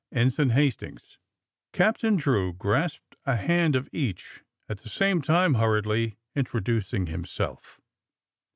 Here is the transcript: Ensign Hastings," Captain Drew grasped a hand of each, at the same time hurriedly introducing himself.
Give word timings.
Ensign 0.11 0.49
Hastings," 0.49 1.19
Captain 1.73 2.15
Drew 2.15 2.53
grasped 2.53 3.15
a 3.27 3.35
hand 3.35 3.75
of 3.75 3.87
each, 3.93 4.41
at 4.67 4.79
the 4.79 4.89
same 4.89 5.21
time 5.21 5.53
hurriedly 5.53 6.17
introducing 6.35 7.05
himself. 7.05 7.79